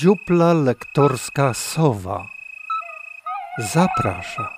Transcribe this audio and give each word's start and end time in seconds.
Dziupla 0.00 0.52
lektorska 0.52 1.54
Sowa 1.54 2.28
zaprasza. 3.58 4.48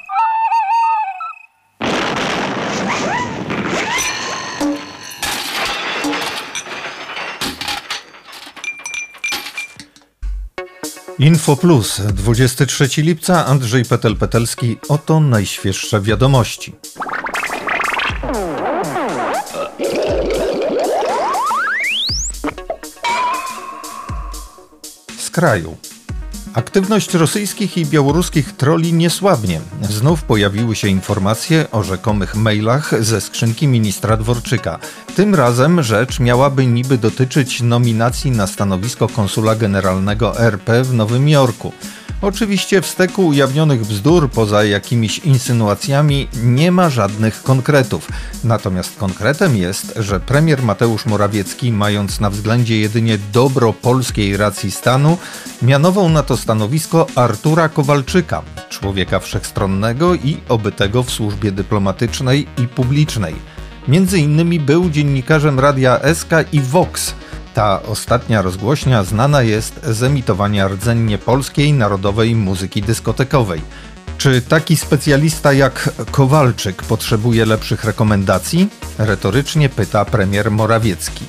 Info 11.19 11.57
Plus, 11.57 12.01
23 12.01 13.03
lipca, 13.03 13.47
Andrzej 13.47 13.85
Petel-Petelski. 13.85 14.77
Oto 14.89 15.21
najświeższe 15.21 16.01
wiadomości. 16.01 16.73
Kraju. 25.39 25.77
Aktywność 26.55 27.15
rosyjskich 27.15 27.77
i 27.77 27.87
białoruskich 27.87 28.57
troli 28.57 28.93
nie 28.93 29.11
słabnie. 29.11 29.61
Znów 29.91 30.23
pojawiły 30.23 30.77
się 30.77 30.89
informacje 30.89 31.71
o 31.73 31.83
rzekomych 31.83 32.37
mailach 32.37 33.05
ze 33.05 33.21
skrzynki 33.21 33.69
ministra 33.69 34.17
Dworczyka. 34.17 34.79
Tym 35.17 35.35
razem 35.35 35.83
rzecz 35.83 36.21
miałaby 36.21 36.67
niby 36.67 36.99
dotyczyć 36.99 37.63
nominacji 37.63 38.31
na 38.31 38.47
stanowisko 38.47 39.09
konsula 39.09 39.55
generalnego 39.55 40.41
RP 40.41 40.83
w 40.83 40.95
Nowym 40.95 41.29
Jorku. 41.29 41.73
Oczywiście 42.23 42.83
w 42.83 42.87
steku 42.87 43.27
ujawnionych 43.27 43.81
bzdur, 43.81 44.31
poza 44.31 44.65
jakimiś 44.65 45.19
insynuacjami, 45.19 46.29
nie 46.43 46.73
ma 46.73 46.91
żadnych 46.91 47.43
konkretów. 47.43 48.09
Natomiast 48.45 48.97
konkretem 48.97 49.57
jest, 49.57 49.95
że 49.97 50.21
premier 50.21 50.63
Mateusz 50.63 51.07
Morawiecki, 51.07 51.73
mając 51.73 52.21
na 52.21 52.31
względzie 52.31 52.81
jedynie 52.81 53.19
dobro 53.33 53.73
polskiej 53.73 54.37
racji 54.37 54.71
stanu, 54.71 55.19
mianował 55.63 56.09
na 56.09 56.23
to 56.23 56.37
stanowisko 56.37 57.07
Artura 57.15 57.69
Kowalczyka, 57.69 58.43
człowieka 58.71 59.21
wszechstronnego 59.21 60.15
i 60.15 60.37
obytego 60.49 61.03
w 61.03 61.11
służbie 61.11 61.53
dyplomatycznej 61.53 62.47
i 62.59 62.69
publicznej. 62.69 63.35
Między 63.89 64.19
innymi 64.19 64.61
był 64.61 64.91
dziennikarzem 64.91 65.61
radia 65.61 66.01
SK 66.15 66.31
i 66.53 66.61
Vox– 66.61 67.15
ta 67.59 67.83
ostatnia 67.83 68.43
rozgłośnia 68.43 69.05
znana 69.05 69.43
jest 69.43 69.81
z 69.87 70.03
emitowania 70.03 70.69
rdzennie 70.69 71.19
polskiej 71.19 71.73
narodowej 71.73 72.35
muzyki 72.35 72.83
dyskotekowej. 72.83 73.63
Czy 74.19 74.43
taki 74.43 74.77
specjalista 74.77 75.53
jak 75.53 75.91
Kowalczyk 76.11 76.83
potrzebuje 76.83 77.47
lepszych 77.47 77.85
rekomendacji? 77.85 78.69
Retorycznie 78.99 79.69
pyta 79.69 80.05
premier 80.05 80.51
Morawiecki. 80.51 81.25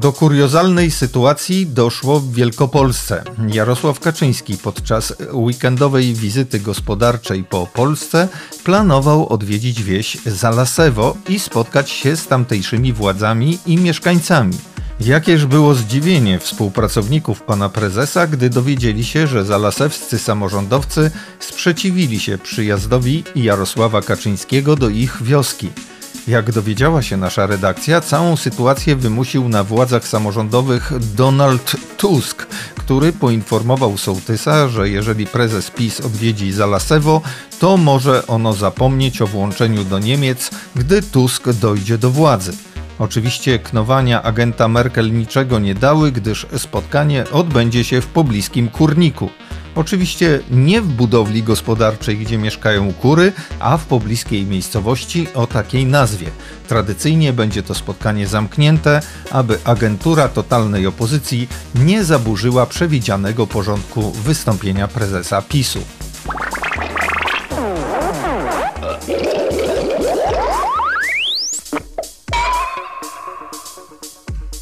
Do 0.00 0.12
kuriozalnej 0.12 0.90
sytuacji 0.90 1.66
doszło 1.66 2.20
w 2.20 2.32
Wielkopolsce. 2.32 3.24
Jarosław 3.52 4.00
Kaczyński 4.00 4.56
podczas 4.56 5.14
weekendowej 5.32 6.14
wizyty 6.14 6.60
gospodarczej 6.60 7.44
po 7.44 7.66
Polsce 7.66 8.28
planował 8.64 9.28
odwiedzić 9.28 9.82
wieś 9.82 10.18
Zalasewo 10.26 11.16
i 11.28 11.38
spotkać 11.38 11.90
się 11.90 12.16
z 12.16 12.26
tamtejszymi 12.26 12.92
władzami 12.92 13.58
i 13.66 13.76
mieszkańcami. 13.76 14.58
Jakież 15.00 15.46
było 15.46 15.74
zdziwienie 15.74 16.38
współpracowników 16.38 17.42
pana 17.42 17.68
prezesa, 17.68 18.26
gdy 18.26 18.50
dowiedzieli 18.50 19.04
się, 19.04 19.26
że 19.26 19.44
zalasewscy 19.44 20.18
samorządowcy 20.18 21.10
sprzeciwili 21.40 22.20
się 22.20 22.38
przyjazdowi 22.38 23.24
Jarosława 23.36 24.02
Kaczyńskiego 24.02 24.76
do 24.76 24.88
ich 24.88 25.22
wioski. 25.22 25.68
Jak 26.30 26.52
dowiedziała 26.52 27.02
się 27.02 27.16
nasza 27.16 27.46
redakcja, 27.46 28.00
całą 28.00 28.36
sytuację 28.36 28.96
wymusił 28.96 29.48
na 29.48 29.64
władzach 29.64 30.08
samorządowych 30.08 30.92
Donald 31.14 31.76
Tusk, 31.96 32.46
który 32.76 33.12
poinformował 33.12 33.98
sołtysa, 33.98 34.68
że 34.68 34.88
jeżeli 34.88 35.26
prezes 35.26 35.70
PiS 35.70 36.00
odwiedzi 36.00 36.52
Zalasewo, 36.52 37.22
to 37.58 37.76
może 37.76 38.26
ono 38.26 38.52
zapomnieć 38.52 39.22
o 39.22 39.26
włączeniu 39.26 39.84
do 39.84 39.98
Niemiec, 39.98 40.50
gdy 40.76 41.02
Tusk 41.02 41.48
dojdzie 41.48 41.98
do 41.98 42.10
władzy. 42.10 42.52
Oczywiście 42.98 43.58
knowania 43.58 44.22
agenta 44.22 44.68
Merkel 44.68 45.12
niczego 45.12 45.58
nie 45.58 45.74
dały, 45.74 46.12
gdyż 46.12 46.46
spotkanie 46.56 47.24
odbędzie 47.32 47.84
się 47.84 48.00
w 48.00 48.06
pobliskim 48.06 48.68
kurniku. 48.68 49.30
Oczywiście 49.80 50.40
nie 50.50 50.82
w 50.82 50.86
budowli 50.86 51.42
gospodarczej, 51.42 52.18
gdzie 52.18 52.38
mieszkają 52.38 52.92
kury, 52.92 53.32
a 53.58 53.76
w 53.76 53.86
pobliskiej 53.86 54.46
miejscowości 54.46 55.26
o 55.34 55.46
takiej 55.46 55.86
nazwie. 55.86 56.26
Tradycyjnie 56.68 57.32
będzie 57.32 57.62
to 57.62 57.74
spotkanie 57.74 58.26
zamknięte, 58.26 59.02
aby 59.30 59.58
agentura 59.64 60.28
totalnej 60.28 60.86
opozycji 60.86 61.48
nie 61.74 62.04
zaburzyła 62.04 62.66
przewidzianego 62.66 63.46
porządku 63.46 64.12
wystąpienia 64.12 64.88
prezesa 64.88 65.42
PiSu. 65.42 65.80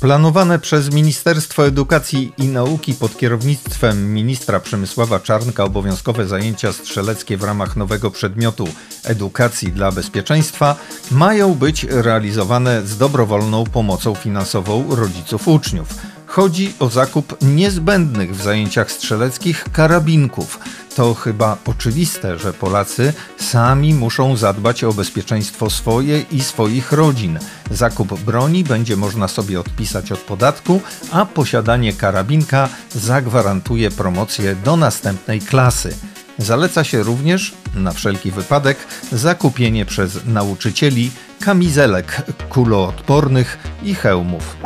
Planowane 0.00 0.58
przez 0.58 0.92
Ministerstwo 0.92 1.66
Edukacji 1.66 2.32
i 2.38 2.44
Nauki 2.44 2.94
pod 2.94 3.16
kierownictwem 3.16 4.14
ministra 4.14 4.60
Przemysława 4.60 5.20
Czarnka 5.20 5.64
obowiązkowe 5.64 6.28
zajęcia 6.28 6.72
strzeleckie 6.72 7.36
w 7.36 7.44
ramach 7.44 7.76
nowego 7.76 8.10
przedmiotu 8.10 8.68
edukacji 9.04 9.72
dla 9.72 9.92
bezpieczeństwa 9.92 10.76
mają 11.10 11.54
być 11.54 11.84
realizowane 11.84 12.86
z 12.86 12.96
dobrowolną 12.96 13.64
pomocą 13.64 14.14
finansową 14.14 14.96
rodziców 14.96 15.48
uczniów. 15.48 15.88
Chodzi 16.26 16.74
o 16.78 16.88
zakup 16.88 17.36
niezbędnych 17.42 18.36
w 18.36 18.42
zajęciach 18.42 18.92
strzeleckich 18.92 19.64
karabinków. 19.72 20.58
To 20.98 21.14
chyba 21.14 21.56
oczywiste, 21.66 22.38
że 22.38 22.52
Polacy 22.52 23.12
sami 23.36 23.94
muszą 23.94 24.36
zadbać 24.36 24.84
o 24.84 24.92
bezpieczeństwo 24.92 25.70
swoje 25.70 26.20
i 26.20 26.40
swoich 26.40 26.92
rodzin. 26.92 27.38
Zakup 27.70 28.20
broni 28.20 28.64
będzie 28.64 28.96
można 28.96 29.28
sobie 29.28 29.60
odpisać 29.60 30.12
od 30.12 30.18
podatku, 30.18 30.80
a 31.12 31.26
posiadanie 31.26 31.92
karabinka 31.92 32.68
zagwarantuje 32.94 33.90
promocję 33.90 34.56
do 34.64 34.76
następnej 34.76 35.40
klasy. 35.40 35.96
Zaleca 36.38 36.84
się 36.84 37.02
również, 37.02 37.54
na 37.74 37.92
wszelki 37.92 38.30
wypadek, 38.30 38.78
zakupienie 39.12 39.86
przez 39.86 40.26
nauczycieli 40.26 41.10
kamizelek 41.40 42.22
kuloodpornych 42.48 43.58
i 43.82 43.94
hełmów. 43.94 44.56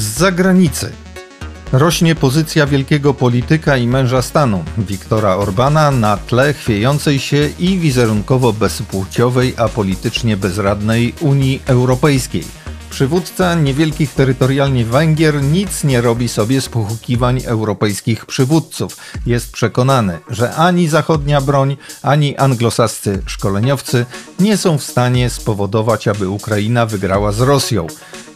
Z 0.00 0.18
zagranicy. 0.18 0.92
Rośnie 1.72 2.14
pozycja 2.14 2.66
wielkiego 2.66 3.14
polityka 3.14 3.76
i 3.76 3.86
męża 3.86 4.22
stanu, 4.22 4.64
Viktora 4.78 5.36
Orbana, 5.36 5.90
na 5.90 6.16
tle 6.16 6.52
chwiejącej 6.52 7.18
się 7.18 7.48
i 7.58 7.78
wizerunkowo 7.78 8.52
bezpłciowej, 8.52 9.54
a 9.56 9.68
politycznie 9.68 10.36
bezradnej 10.36 11.14
Unii 11.20 11.62
Europejskiej. 11.66 12.44
Przywódca 12.90 13.54
niewielkich 13.54 14.14
terytorialnie 14.14 14.84
Węgier 14.84 15.42
nic 15.42 15.84
nie 15.84 16.00
robi 16.00 16.28
sobie 16.28 16.60
z 16.60 16.68
pochukiwań 16.68 17.42
europejskich 17.44 18.26
przywódców. 18.26 18.96
Jest 19.26 19.52
przekonany, 19.52 20.18
że 20.30 20.54
ani 20.54 20.88
zachodnia 20.88 21.40
broń, 21.40 21.76
ani 22.02 22.36
anglosascy 22.36 23.22
szkoleniowcy 23.26 24.06
nie 24.40 24.56
są 24.56 24.78
w 24.78 24.84
stanie 24.84 25.30
spowodować, 25.30 26.08
aby 26.08 26.28
Ukraina 26.28 26.86
wygrała 26.86 27.32
z 27.32 27.40
Rosją. 27.40 27.86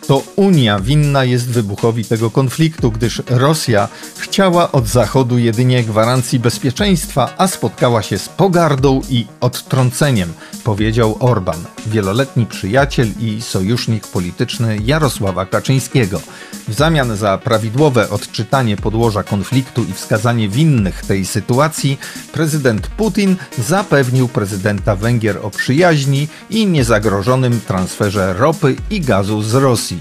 To 0.06 0.22
Unia 0.36 0.80
winna 0.80 1.24
jest 1.24 1.50
wybuchowi 1.50 2.04
tego 2.04 2.30
konfliktu, 2.30 2.90
gdyż 2.90 3.22
Rosja 3.26 3.88
chciała 4.18 4.72
od 4.72 4.88
Zachodu 4.88 5.38
jedynie 5.38 5.84
gwarancji 5.84 6.38
bezpieczeństwa, 6.38 7.34
a 7.38 7.46
spotkała 7.46 8.02
się 8.02 8.18
z 8.18 8.28
pogardą 8.28 9.00
i 9.10 9.26
odtrąceniem, 9.40 10.32
powiedział 10.64 11.16
Orban, 11.20 11.64
wieloletni 11.86 12.46
przyjaciel 12.46 13.08
i 13.20 13.42
sojusznik 13.42 14.06
polityczny 14.06 14.78
Jarosława 14.84 15.46
Kaczyńskiego. 15.46 16.20
W 16.68 16.74
zamian 16.74 17.16
za 17.16 17.38
prawidłowe 17.38 18.10
odczytanie 18.10 18.76
podłoża 18.76 19.22
konfliktu 19.22 19.84
i 19.84 19.92
wskazanie 19.92 20.48
winnych 20.48 21.02
tej 21.06 21.26
sytuacji, 21.26 21.98
prezydent 22.32 22.86
Putin 22.86 23.36
zapewnił 23.58 24.28
prezydenta 24.28 24.96
Węgier 24.96 25.38
o 25.42 25.50
przyjaźni 25.50 26.28
i 26.50 26.66
niezagrożonym 26.66 27.60
transferze 27.66 28.32
ropy 28.32 28.76
i 28.90 29.00
gazu 29.00 29.42
z 29.42 29.54
Rosji. 29.54 29.93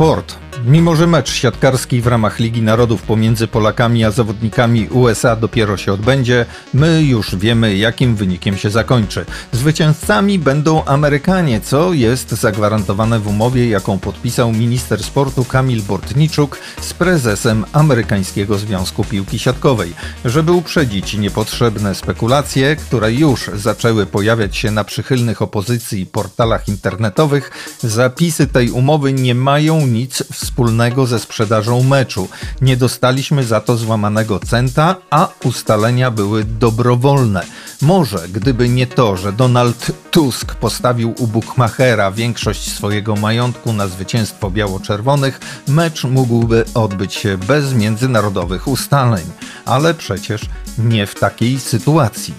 спорт. 0.00 0.49
Mimo, 0.64 0.96
że 0.96 1.06
mecz 1.06 1.32
siatkarski 1.32 2.00
w 2.00 2.06
ramach 2.06 2.38
Ligi 2.38 2.62
Narodów 2.62 3.02
pomiędzy 3.02 3.46
Polakami 3.46 4.04
a 4.04 4.10
zawodnikami 4.10 4.88
USA 4.88 5.36
dopiero 5.36 5.76
się 5.76 5.92
odbędzie, 5.92 6.46
my 6.74 7.02
już 7.02 7.36
wiemy, 7.36 7.76
jakim 7.76 8.16
wynikiem 8.16 8.56
się 8.56 8.70
zakończy. 8.70 9.24
Zwycięzcami 9.52 10.38
będą 10.38 10.84
Amerykanie, 10.84 11.60
co 11.60 11.92
jest 11.92 12.30
zagwarantowane 12.30 13.18
w 13.18 13.28
umowie, 13.28 13.68
jaką 13.68 13.98
podpisał 13.98 14.52
minister 14.52 15.02
sportu 15.02 15.44
Kamil 15.44 15.82
Bortniczuk 15.82 16.58
z 16.80 16.94
prezesem 16.94 17.64
Amerykańskiego 17.72 18.58
Związku 18.58 19.04
Piłki 19.04 19.38
Siatkowej. 19.38 19.94
Żeby 20.24 20.52
uprzedzić 20.52 21.14
niepotrzebne 21.14 21.94
spekulacje, 21.94 22.76
które 22.76 23.12
już 23.12 23.50
zaczęły 23.54 24.06
pojawiać 24.06 24.56
się 24.56 24.70
na 24.70 24.84
przychylnych 24.84 25.42
opozycji 25.42 26.06
portalach 26.06 26.68
internetowych, 26.68 27.50
zapisy 27.82 28.46
tej 28.46 28.70
umowy 28.70 29.12
nie 29.12 29.34
mają 29.34 29.86
nic 29.86 30.22
wspólnego 30.32 30.49
ze 31.06 31.18
sprzedażą 31.18 31.82
meczu. 31.82 32.28
Nie 32.60 32.76
dostaliśmy 32.76 33.44
za 33.44 33.60
to 33.60 33.76
złamanego 33.76 34.40
centa, 34.40 34.96
a 35.10 35.28
ustalenia 35.44 36.10
były 36.10 36.44
dobrowolne. 36.44 37.42
Może 37.82 38.28
gdyby 38.28 38.68
nie 38.68 38.86
to, 38.86 39.16
że 39.16 39.32
Donald 39.32 39.92
Tusk 40.10 40.54
postawił 40.54 41.14
u 41.18 41.26
Buchmachera 41.26 42.10
większość 42.10 42.72
swojego 42.72 43.16
majątku 43.16 43.72
na 43.72 43.86
zwycięstwo 43.86 44.50
biało-czerwonych, 44.50 45.40
mecz 45.68 46.04
mógłby 46.04 46.64
odbyć 46.74 47.14
się 47.14 47.38
bez 47.38 47.74
międzynarodowych 47.74 48.68
ustaleń. 48.68 49.24
Ale 49.64 49.94
przecież 49.94 50.40
nie 50.78 51.06
w 51.06 51.14
takiej 51.14 51.60
sytuacji. 51.60 52.34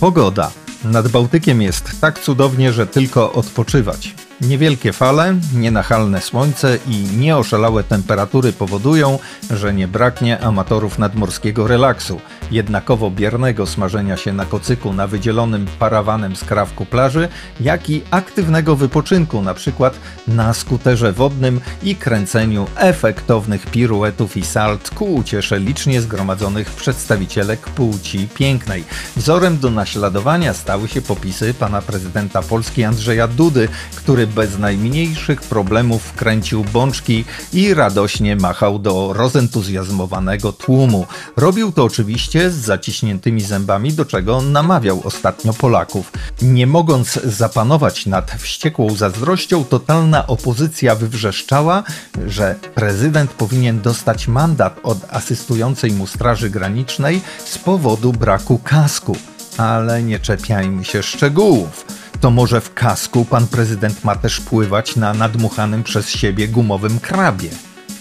Pogoda. 0.00 0.50
Nad 0.84 1.08
Bałtykiem 1.08 1.62
jest 1.62 2.00
tak 2.00 2.18
cudownie, 2.18 2.72
że 2.72 2.86
tylko 2.86 3.32
odpoczywać. 3.32 4.14
Niewielkie 4.40 4.92
fale, 4.92 5.34
nienachalne 5.54 6.20
słońce 6.20 6.78
i 6.88 7.16
nieoszalałe 7.16 7.84
temperatury 7.84 8.52
powodują, 8.52 9.18
że 9.50 9.74
nie 9.74 9.88
braknie 9.88 10.40
amatorów 10.40 10.98
nadmorskiego 10.98 11.66
relaksu, 11.66 12.20
jednakowo 12.50 13.10
biernego 13.10 13.66
smażenia 13.66 14.16
się 14.16 14.32
na 14.32 14.44
kocyku 14.44 14.92
na 14.92 15.06
wydzielonym 15.06 15.66
parawanem 15.78 16.36
skrawku 16.36 16.86
plaży, 16.86 17.28
jak 17.60 17.90
i 17.90 18.02
aktywnego 18.10 18.76
wypoczynku, 18.76 19.42
na 19.42 19.54
przykład 19.54 19.98
na 20.28 20.54
skuterze 20.54 21.12
wodnym 21.12 21.60
i 21.82 21.96
kręceniu 21.96 22.66
efektownych 22.76 23.66
piruetów 23.66 24.36
i 24.36 24.44
salt 24.44 24.90
ku 24.90 25.14
uciesze 25.14 25.58
licznie 25.58 26.00
zgromadzonych 26.00 26.70
przedstawicielek 26.70 27.60
płci 27.60 28.28
pięknej. 28.34 28.84
Wzorem 29.16 29.58
do 29.58 29.70
naśladowania 29.70 30.54
stały 30.54 30.88
się 30.88 31.02
popisy 31.02 31.54
pana 31.54 31.82
prezydenta 31.82 32.42
Polski 32.42 32.84
Andrzeja 32.84 33.28
Dudy, 33.28 33.68
który 33.94 34.26
bez 34.26 34.58
najmniejszych 34.58 35.40
problemów 35.40 36.02
wkręcił 36.02 36.64
bączki 36.64 37.24
i 37.52 37.74
radośnie 37.74 38.36
machał 38.36 38.78
do 38.78 39.12
rozentuzjazmowanego 39.12 40.52
tłumu. 40.52 41.06
Robił 41.36 41.72
to 41.72 41.84
oczywiście 41.84 42.35
z 42.36 42.54
zaciśniętymi 42.54 43.40
zębami, 43.40 43.92
do 43.92 44.04
czego 44.04 44.42
namawiał 44.42 45.00
ostatnio 45.04 45.52
Polaków. 45.52 46.12
Nie 46.42 46.66
mogąc 46.66 47.12
zapanować 47.12 48.06
nad 48.06 48.30
wściekłą 48.30 48.90
zazdrością, 48.90 49.64
totalna 49.64 50.26
opozycja 50.26 50.94
wywrzeszczała, 50.94 51.82
że 52.26 52.54
prezydent 52.74 53.30
powinien 53.30 53.80
dostać 53.80 54.28
mandat 54.28 54.80
od 54.82 54.98
asystującej 55.10 55.92
mu 55.92 56.06
Straży 56.06 56.50
Granicznej 56.50 57.20
z 57.44 57.58
powodu 57.58 58.12
braku 58.12 58.58
kasku. 58.58 59.16
Ale 59.56 60.02
nie 60.02 60.20
czepiajmy 60.20 60.84
się 60.84 61.02
szczegółów 61.02 61.86
to 62.20 62.30
może 62.30 62.60
w 62.60 62.74
kasku 62.74 63.24
pan 63.24 63.46
prezydent 63.46 64.04
ma 64.04 64.16
też 64.16 64.40
pływać 64.40 64.96
na 64.96 65.14
nadmuchanym 65.14 65.82
przez 65.82 66.10
siebie 66.10 66.48
gumowym 66.48 67.00
krabie. 67.00 67.50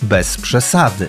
Bez 0.02 0.38
przesady. 0.38 1.08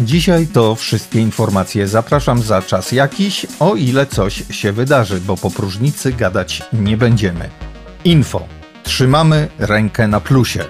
Dzisiaj 0.00 0.46
to 0.46 0.74
wszystkie 0.74 1.20
informacje. 1.20 1.88
Zapraszam 1.88 2.42
za 2.42 2.62
czas 2.62 2.92
jakiś, 2.92 3.46
o 3.60 3.74
ile 3.74 4.06
coś 4.06 4.42
się 4.50 4.72
wydarzy, 4.72 5.20
bo 5.20 5.36
po 5.36 5.50
próżnicy 5.50 6.12
gadać 6.12 6.62
nie 6.72 6.96
będziemy. 6.96 7.50
Info. 8.04 8.46
Trzymamy 8.82 9.48
rękę 9.58 10.08
na 10.08 10.20
plusie. 10.20 10.64